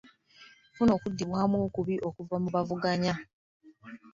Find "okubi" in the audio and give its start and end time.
1.67-1.95